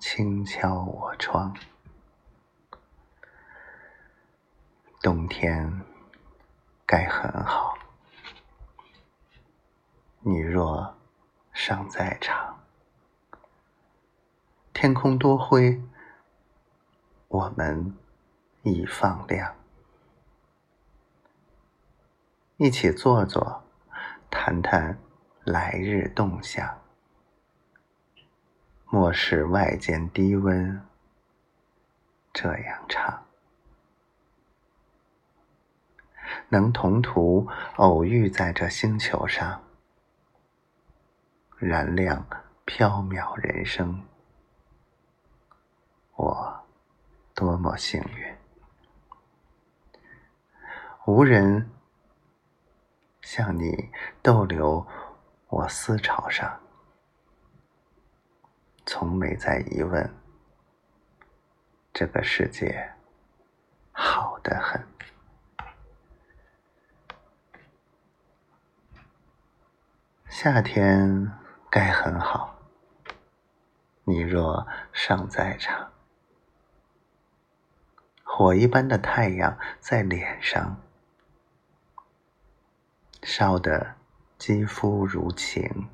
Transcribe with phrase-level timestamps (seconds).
[0.00, 1.54] 轻敲我窗，
[5.02, 5.82] 冬天
[6.86, 7.76] 该很好。
[10.20, 10.96] 你若
[11.52, 12.64] 尚在场，
[14.72, 15.82] 天空多灰，
[17.28, 17.94] 我们
[18.62, 19.54] 已放亮。
[22.56, 23.62] 一起坐坐，
[24.30, 24.98] 谈谈
[25.44, 26.80] 来日动向。
[28.92, 30.84] 莫视外间低温，
[32.32, 33.24] 这样唱。
[36.48, 39.62] 能同途偶遇在这星球上，
[41.56, 42.26] 燃亮
[42.64, 44.02] 飘渺人生，
[46.16, 46.64] 我
[47.32, 48.36] 多么幸运！
[51.06, 51.70] 无人
[53.22, 53.88] 向你
[54.20, 54.84] 逗留
[55.46, 56.60] 我思潮上。
[58.84, 60.14] 从没在疑问，
[61.92, 62.92] 这个世界
[63.92, 64.84] 好得很。
[70.28, 71.30] 夏天
[71.70, 72.58] 该很好，
[74.04, 75.92] 你若尚在场，
[78.24, 80.80] 火一般的太阳在脸上
[83.22, 83.96] 烧得
[84.38, 85.88] 肌肤如情。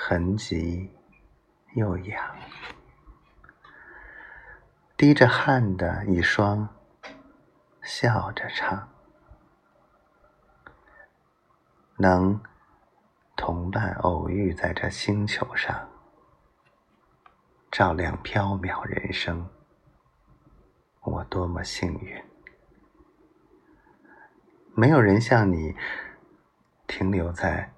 [0.00, 0.92] 痕迹
[1.74, 2.36] 又痒，
[4.96, 6.68] 滴着汗的一双，
[7.82, 8.88] 笑着唱，
[11.96, 12.40] 能
[13.36, 15.90] 同伴偶遇在这星球上，
[17.68, 19.50] 照亮飘渺人生，
[21.02, 22.24] 我多么幸运！
[24.76, 25.74] 没有人像你
[26.86, 27.74] 停留在。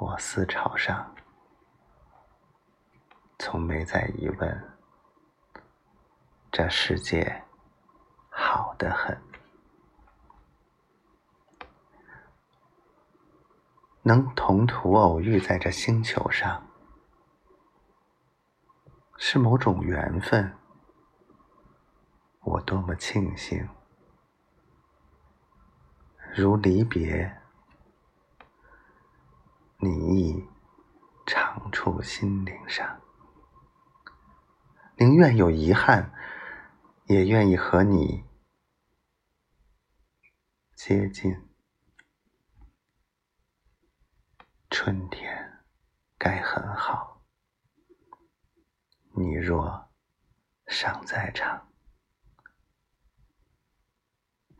[0.00, 1.12] 我思潮上，
[3.36, 4.78] 从没在疑问，
[6.52, 7.42] 这世界
[8.30, 9.20] 好得很。
[14.02, 16.64] 能同途偶遇在这星球上，
[19.16, 20.56] 是某种缘分，
[22.42, 23.68] 我多么庆幸！
[26.36, 27.42] 如离别。
[29.88, 30.48] 你亦
[31.26, 33.00] 长处心灵上，
[34.96, 36.12] 宁愿有遗憾，
[37.06, 38.24] 也愿意和你
[40.74, 41.48] 接近。
[44.70, 45.64] 春天
[46.18, 47.22] 该很好，
[49.16, 49.90] 你若
[50.66, 51.72] 尚在场，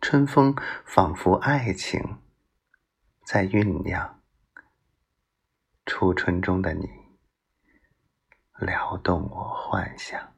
[0.01, 2.23] 春风仿佛爱情
[3.25, 4.18] 在酝酿。
[5.89, 6.87] 初春中的你，
[8.59, 10.37] 撩动我幻想，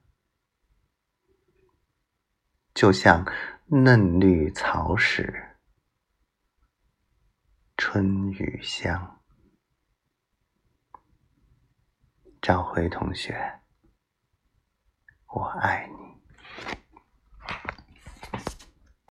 [2.72, 3.26] 就像
[3.66, 5.58] 嫩绿草始，
[7.76, 9.20] 春雨香。
[12.40, 13.60] 赵辉同学，
[15.26, 15.99] 我爱你。